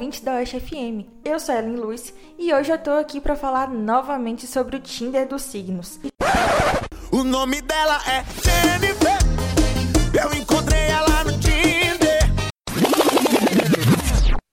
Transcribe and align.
ouvintes 0.00 0.22
da 0.22 0.36
Oeste 0.36 0.58
FM. 0.58 1.04
Eu 1.22 1.38
sou 1.38 1.54
Ellen 1.54 1.76
Luz 1.76 2.14
e 2.38 2.54
hoje 2.54 2.72
eu 2.72 2.78
tô 2.78 2.92
aqui 2.92 3.20
para 3.20 3.36
falar 3.36 3.68
novamente 3.68 4.46
sobre 4.46 4.76
o 4.76 4.80
Tinder 4.80 5.28
dos 5.28 5.42
signos. 5.42 6.00
O 7.12 7.22
nome 7.22 7.60
dela 7.60 7.98
é 8.08 8.24
Jennifer. 8.40 9.18
Eu 10.18 10.32
encontrei 10.32 10.80
ela 10.84 11.22
no 11.24 11.32
Tinder. 11.38 12.18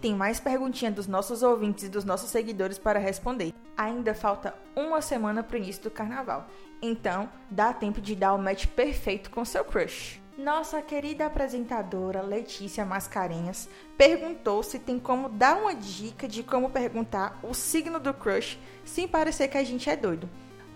Tem 0.00 0.14
mais 0.14 0.40
perguntinha 0.40 0.90
dos 0.90 1.06
nossos 1.06 1.42
ouvintes 1.42 1.84
e 1.84 1.88
dos 1.90 2.06
nossos 2.06 2.30
seguidores 2.30 2.78
para 2.78 2.98
responder. 2.98 3.52
Ainda 3.76 4.14
falta 4.14 4.54
uma 4.74 5.02
semana 5.02 5.42
para 5.42 5.56
o 5.56 5.58
início 5.58 5.82
do 5.82 5.90
carnaval, 5.90 6.46
então 6.80 7.28
dá 7.50 7.70
tempo 7.70 8.00
de 8.00 8.16
dar 8.16 8.32
o 8.32 8.38
match 8.38 8.64
perfeito 8.68 9.30
com 9.30 9.44
seu 9.44 9.62
crush. 9.62 10.23
Nossa 10.36 10.82
querida 10.82 11.26
apresentadora 11.26 12.20
Letícia 12.20 12.84
Mascarenhas 12.84 13.68
perguntou 13.96 14.64
se 14.64 14.80
tem 14.80 14.98
como 14.98 15.28
dar 15.28 15.56
uma 15.56 15.76
dica 15.76 16.26
de 16.26 16.42
como 16.42 16.70
perguntar 16.70 17.38
o 17.40 17.54
signo 17.54 18.00
do 18.00 18.12
crush 18.12 18.58
sem 18.84 19.06
parecer 19.06 19.46
que 19.46 19.56
a 19.56 19.62
gente 19.62 19.88
é 19.88 19.94
doido. 19.94 20.28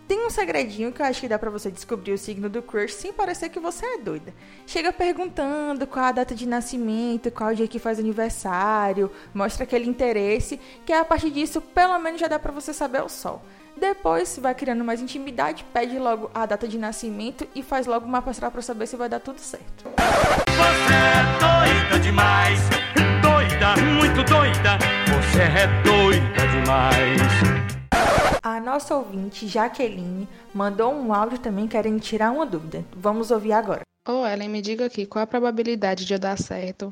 Tem 0.08 0.26
um 0.26 0.30
segredinho 0.30 0.90
que 0.90 1.02
eu 1.02 1.06
acho 1.06 1.20
que 1.20 1.28
dá 1.28 1.38
para 1.38 1.50
você 1.50 1.70
descobrir 1.70 2.12
o 2.12 2.18
signo 2.18 2.48
do 2.48 2.62
crush 2.62 2.94
sem 2.94 3.12
parecer 3.12 3.50
que 3.50 3.60
você 3.60 3.84
é 3.84 3.98
doida. 3.98 4.32
Chega 4.66 4.90
perguntando 4.90 5.86
qual 5.86 6.06
a 6.06 6.12
data 6.12 6.34
de 6.34 6.48
nascimento, 6.48 7.30
qual 7.30 7.50
o 7.50 7.54
dia 7.54 7.68
que 7.68 7.78
faz 7.78 7.98
aniversário, 7.98 9.12
mostra 9.34 9.64
aquele 9.64 9.86
interesse, 9.86 10.58
que 10.86 10.94
a 10.94 11.04
partir 11.04 11.30
disso 11.30 11.60
pelo 11.60 11.98
menos 11.98 12.18
já 12.18 12.26
dá 12.26 12.38
para 12.38 12.50
você 12.50 12.72
saber 12.72 13.02
o 13.02 13.08
sol. 13.08 13.42
Depois, 13.76 14.38
vai 14.38 14.54
criando 14.54 14.82
mais 14.82 15.02
intimidade, 15.02 15.62
pede 15.74 15.98
logo 15.98 16.30
a 16.34 16.46
data 16.46 16.66
de 16.66 16.78
nascimento 16.78 17.46
e 17.54 17.62
faz 17.62 17.86
logo 17.86 18.06
uma 18.06 18.18
astral 18.26 18.50
para 18.50 18.62
saber 18.62 18.86
se 18.86 18.96
vai 18.96 19.10
dar 19.10 19.20
tudo 19.20 19.38
certo. 19.38 19.84
Você 19.84 20.94
é 20.94 21.84
doida 21.84 22.00
demais, 22.00 22.60
doida, 23.20 23.76
muito 23.76 24.24
doida. 24.24 24.78
Você 25.06 25.42
é 25.42 25.82
doida 25.84 26.48
demais. 26.48 27.67
Nossa 28.68 28.94
ouvinte, 28.94 29.48
Jaqueline, 29.48 30.28
mandou 30.52 30.92
um 30.92 31.14
áudio 31.14 31.38
também 31.38 31.66
querendo 31.66 31.98
tirar 32.00 32.30
uma 32.30 32.44
dúvida. 32.44 32.84
Vamos 32.94 33.30
ouvir 33.30 33.52
agora. 33.52 33.80
Ô, 34.06 34.26
Ellen, 34.26 34.50
me 34.50 34.60
diga 34.60 34.84
aqui, 34.84 35.06
qual 35.06 35.22
a 35.22 35.26
probabilidade 35.26 36.04
de 36.04 36.12
eu 36.12 36.18
dar 36.18 36.36
certo 36.36 36.90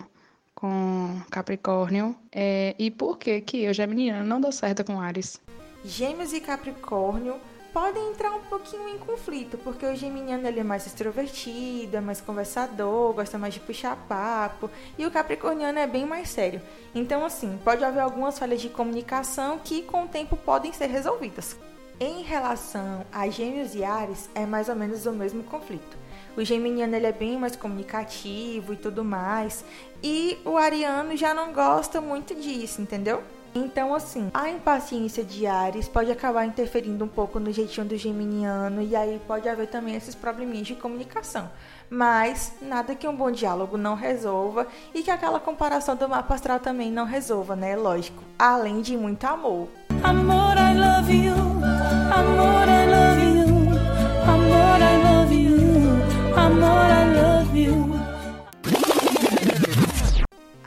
com 0.54 1.20
Capricórnio? 1.30 2.16
É, 2.32 2.74
e 2.78 2.90
por 2.90 3.18
que 3.18 3.42
que 3.42 3.62
eu, 3.62 3.74
Geminiana, 3.74 4.24
não 4.24 4.40
dou 4.40 4.50
certo 4.50 4.82
com 4.84 4.98
Ares? 4.98 5.38
Gêmeos 5.84 6.32
e 6.32 6.40
Capricórnio 6.40 7.34
podem 7.76 8.08
entrar 8.08 8.30
um 8.30 8.40
pouquinho 8.40 8.88
em 8.88 8.96
conflito, 8.96 9.58
porque 9.58 9.84
o 9.84 9.94
geminiano 9.94 10.48
ele 10.48 10.60
é 10.60 10.64
mais 10.64 10.86
extrovertido, 10.86 11.98
é 11.98 12.00
mais 12.00 12.22
conversador, 12.22 13.12
gosta 13.12 13.36
mais 13.36 13.52
de 13.52 13.60
puxar 13.60 13.94
papo, 14.08 14.70
e 14.96 15.04
o 15.04 15.10
capricorniano 15.10 15.78
é 15.78 15.86
bem 15.86 16.06
mais 16.06 16.30
sério. 16.30 16.62
Então, 16.94 17.22
assim, 17.22 17.58
pode 17.62 17.84
haver 17.84 18.00
algumas 18.00 18.38
falhas 18.38 18.62
de 18.62 18.70
comunicação 18.70 19.58
que 19.62 19.82
com 19.82 20.04
o 20.04 20.08
tempo 20.08 20.38
podem 20.38 20.72
ser 20.72 20.86
resolvidas. 20.86 21.54
Em 22.00 22.22
relação 22.22 23.04
a 23.12 23.28
Gêmeos 23.28 23.74
e 23.74 23.84
Ares, 23.84 24.30
é 24.34 24.46
mais 24.46 24.70
ou 24.70 24.74
menos 24.74 25.04
o 25.04 25.12
mesmo 25.12 25.44
conflito. 25.44 25.98
O 26.34 26.42
geminiano 26.42 26.96
ele 26.96 27.06
é 27.06 27.12
bem 27.12 27.38
mais 27.38 27.56
comunicativo 27.56 28.72
e 28.72 28.76
tudo 28.76 29.04
mais, 29.04 29.62
e 30.02 30.38
o 30.46 30.56
ariano 30.56 31.14
já 31.14 31.34
não 31.34 31.52
gosta 31.52 32.00
muito 32.00 32.34
disso, 32.34 32.80
entendeu? 32.80 33.22
Então, 33.56 33.94
assim, 33.94 34.30
a 34.34 34.50
impaciência 34.50 35.24
de 35.24 35.46
Ares 35.46 35.88
pode 35.88 36.12
acabar 36.12 36.44
interferindo 36.44 37.02
um 37.02 37.08
pouco 37.08 37.40
no 37.40 37.50
jeitinho 37.50 37.86
do 37.86 37.96
geminiano 37.96 38.82
e 38.82 38.94
aí 38.94 39.18
pode 39.26 39.48
haver 39.48 39.66
também 39.68 39.94
esses 39.94 40.14
probleminhas 40.14 40.66
de 40.66 40.74
comunicação. 40.74 41.50
Mas 41.88 42.52
nada 42.60 42.94
que 42.94 43.08
um 43.08 43.16
bom 43.16 43.30
diálogo 43.30 43.78
não 43.78 43.94
resolva 43.94 44.66
e 44.94 45.02
que 45.02 45.10
aquela 45.10 45.40
comparação 45.40 45.96
do 45.96 46.06
mapa 46.06 46.34
astral 46.34 46.60
também 46.60 46.92
não 46.92 47.06
resolva, 47.06 47.56
né? 47.56 47.74
Lógico. 47.76 48.22
Além 48.38 48.82
de 48.82 48.94
muito 48.94 49.24
amor. 49.24 49.68
Amor, 50.04 50.55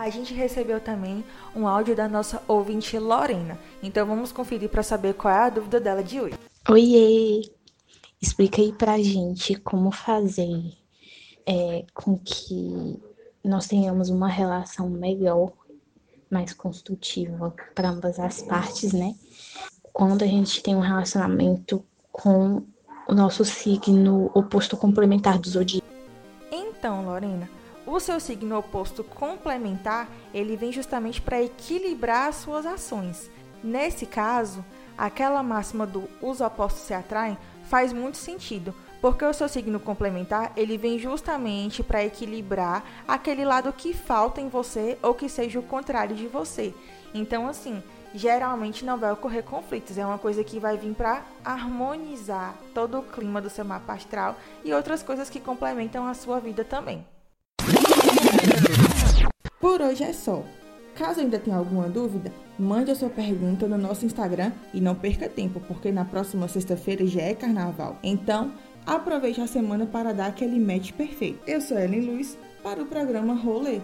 A 0.09 0.11
gente 0.11 0.33
recebeu 0.33 0.81
também 0.81 1.23
um 1.55 1.67
áudio 1.67 1.95
da 1.95 2.07
nossa 2.07 2.41
ouvinte 2.47 2.97
Lorena. 2.97 3.59
Então 3.83 4.07
vamos 4.07 4.31
conferir 4.31 4.67
para 4.67 4.81
saber 4.81 5.13
qual 5.13 5.31
é 5.31 5.37
a 5.37 5.49
dúvida 5.51 5.79
dela 5.79 6.03
de 6.03 6.19
hoje. 6.19 6.35
Oiê! 6.67 7.47
Explica 8.19 8.59
aí 8.59 8.73
pra 8.73 8.97
gente 8.97 9.53
como 9.53 9.91
fazer 9.91 10.73
é, 11.45 11.85
com 11.93 12.17
que 12.17 12.99
nós 13.45 13.67
tenhamos 13.67 14.09
uma 14.09 14.27
relação 14.27 14.89
melhor, 14.89 15.51
mais 16.27 16.53
construtiva 16.53 17.53
para 17.75 17.91
ambas 17.91 18.19
as 18.19 18.41
partes, 18.41 18.91
né? 18.91 19.13
Quando 19.93 20.23
a 20.23 20.27
gente 20.27 20.63
tem 20.63 20.75
um 20.75 20.79
relacionamento 20.79 21.85
com 22.11 22.63
o 23.07 23.13
nosso 23.13 23.45
signo 23.45 24.31
oposto 24.33 24.75
complementar 24.75 25.37
do 25.37 25.47
zodíaco. 25.47 25.85
Então, 26.51 27.05
Lorena, 27.05 27.47
o 27.91 27.99
seu 27.99 28.19
signo 28.19 28.57
oposto 28.57 29.03
complementar, 29.03 30.09
ele 30.33 30.55
vem 30.55 30.71
justamente 30.71 31.21
para 31.21 31.41
equilibrar 31.41 32.29
as 32.29 32.35
suas 32.35 32.65
ações. 32.65 33.29
Nesse 33.63 34.05
caso, 34.05 34.63
aquela 34.97 35.41
máxima 35.41 35.85
do 35.85 36.07
os 36.21 36.39
opostos 36.39 36.83
se 36.83 36.93
atraem 36.93 37.37
faz 37.63 37.91
muito 37.91 38.17
sentido, 38.17 38.73
porque 39.01 39.23
o 39.25 39.33
seu 39.33 39.47
signo 39.47 39.79
complementar, 39.79 40.51
ele 40.55 40.77
vem 40.77 40.99
justamente 40.99 41.81
para 41.81 42.03
equilibrar 42.03 42.83
aquele 43.07 43.45
lado 43.45 43.71
que 43.73 43.93
falta 43.93 44.41
em 44.41 44.49
você 44.49 44.97
ou 45.01 45.13
que 45.13 45.29
seja 45.29 45.59
o 45.59 45.63
contrário 45.63 46.15
de 46.15 46.27
você. 46.27 46.73
Então, 47.13 47.47
assim, 47.47 47.81
geralmente 48.13 48.85
não 48.85 48.97
vai 48.97 49.11
ocorrer 49.11 49.43
conflitos, 49.43 49.97
é 49.97 50.05
uma 50.05 50.17
coisa 50.17 50.43
que 50.43 50.59
vai 50.59 50.77
vir 50.77 50.93
para 50.93 51.23
harmonizar 51.43 52.55
todo 52.73 52.99
o 52.99 53.03
clima 53.03 53.41
do 53.41 53.49
seu 53.49 53.65
mapa 53.65 53.93
astral 53.93 54.35
e 54.63 54.73
outras 54.73 55.01
coisas 55.03 55.29
que 55.29 55.39
complementam 55.39 56.07
a 56.07 56.13
sua 56.13 56.39
vida 56.39 56.63
também. 56.63 57.05
Por 59.69 59.83
hoje 59.83 60.03
é 60.03 60.11
só. 60.11 60.43
Caso 60.95 61.19
ainda 61.19 61.37
tenha 61.37 61.55
alguma 61.55 61.87
dúvida, 61.87 62.33
mande 62.57 62.89
a 62.89 62.95
sua 62.95 63.07
pergunta 63.07 63.67
no 63.67 63.77
nosso 63.77 64.03
Instagram 64.03 64.51
e 64.73 64.81
não 64.81 64.95
perca 64.95 65.29
tempo, 65.29 65.59
porque 65.67 65.91
na 65.91 66.03
próxima 66.03 66.47
sexta-feira 66.47 67.05
já 67.05 67.21
é 67.21 67.35
carnaval. 67.35 67.99
Então, 68.01 68.51
aproveite 68.83 69.39
a 69.39 69.45
semana 69.45 69.85
para 69.85 70.11
dar 70.11 70.25
aquele 70.25 70.59
match 70.59 70.91
perfeito. 70.93 71.39
Eu 71.45 71.61
sou 71.61 71.77
Ellen 71.77 72.01
Luz 72.01 72.35
para 72.63 72.81
o 72.81 72.87
programa 72.87 73.35
Rolê. 73.35 73.79